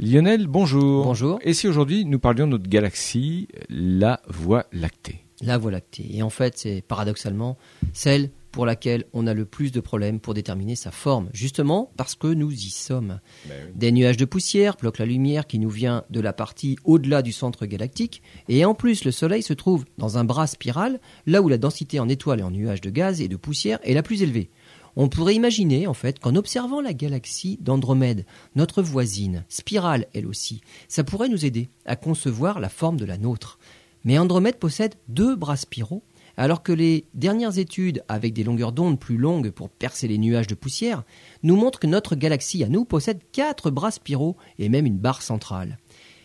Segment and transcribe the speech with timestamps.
[0.00, 1.04] Lionel, bonjour.
[1.04, 1.38] Bonjour.
[1.42, 6.06] Et si aujourd'hui nous parlions de notre galaxie, la Voie lactée La Voie lactée.
[6.10, 7.56] Et en fait, c'est paradoxalement
[7.92, 12.14] celle pour laquelle on a le plus de problèmes pour déterminer sa forme, justement parce
[12.14, 13.20] que nous y sommes.
[13.48, 17.22] Ben Des nuages de poussière bloquent la lumière qui nous vient de la partie au-delà
[17.22, 21.42] du centre galactique, et en plus le Soleil se trouve dans un bras spiral, là
[21.42, 24.04] où la densité en étoiles et en nuages de gaz et de poussière est la
[24.04, 24.50] plus élevée.
[24.96, 28.24] On pourrait imaginer en fait qu'en observant la galaxie d'Andromède,
[28.54, 33.18] notre voisine, spirale elle aussi, ça pourrait nous aider à concevoir la forme de la
[33.18, 33.58] nôtre.
[34.04, 36.02] Mais Andromède possède deux bras spiraux
[36.36, 40.46] alors que les dernières études avec des longueurs d'onde plus longues pour percer les nuages
[40.46, 41.04] de poussière
[41.42, 45.22] nous montrent que notre galaxie à nous possède quatre bras spiraux et même une barre
[45.22, 45.78] centrale.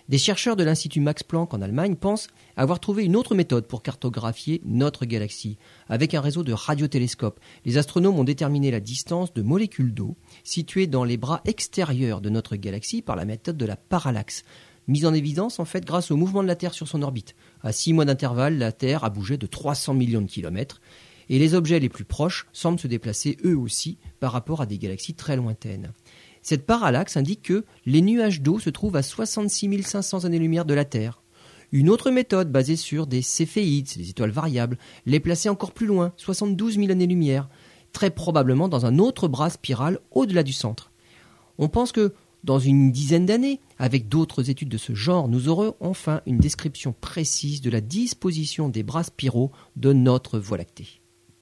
[0.09, 3.83] Des chercheurs de l'Institut Max Planck en Allemagne pensent avoir trouvé une autre méthode pour
[3.83, 5.59] cartographier notre galaxie.
[5.87, 10.87] Avec un réseau de radiotélescopes, les astronomes ont déterminé la distance de molécules d'eau situées
[10.87, 14.45] dans les bras extérieurs de notre galaxie par la méthode de la parallaxe,
[14.87, 17.35] mise en évidence en fait grâce au mouvement de la Terre sur son orbite.
[17.61, 20.81] À six mois d'intervalle, la Terre a bougé de 300 millions de kilomètres
[21.29, 24.79] et les objets les plus proches semblent se déplacer eux aussi par rapport à des
[24.79, 25.93] galaxies très lointaines.
[26.41, 30.85] Cette parallaxe indique que les nuages d'eau se trouvent à 66 500 années-lumière de la
[30.85, 31.21] Terre.
[31.71, 36.13] Une autre méthode basée sur des céphéides, des étoiles variables, les plaçait encore plus loin,
[36.17, 37.47] 72 000 années-lumière,
[37.93, 40.91] très probablement dans un autre bras spiral au-delà du centre.
[41.59, 45.75] On pense que dans une dizaine d'années, avec d'autres études de ce genre, nous aurons
[45.79, 51.01] enfin une description précise de la disposition des bras spiraux de notre Voie lactée.